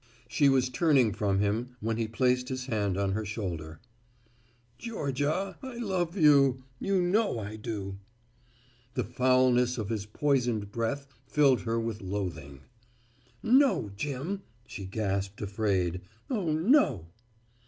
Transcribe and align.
She 0.27 0.49
was 0.49 0.69
turning 0.69 1.13
from 1.13 1.37
him, 1.41 1.75
when 1.79 1.97
he 1.97 2.07
placed 2.07 2.49
his 2.49 2.65
hand 2.65 2.97
on 2.97 3.11
her 3.11 3.23
shoulder. 3.23 3.79
"Georgia, 4.79 5.59
I 5.61 5.77
love 5.77 6.17
you. 6.17 6.63
You 6.79 6.99
know 6.99 7.37
I 7.37 7.55
do." 7.55 7.99
The 8.95 9.03
foulness 9.03 9.77
of 9.77 9.89
his 9.89 10.07
poisoned 10.07 10.71
breath 10.71 11.13
filled 11.27 11.61
her 11.69 11.79
with 11.79 12.01
loathing. 12.01 12.61
"No, 13.43 13.91
Jim," 13.95 14.41
she 14.65 14.85
gasped, 14.85 15.39
afraid. 15.39 16.01
"Oh, 16.31 16.51
no!" 16.51 17.05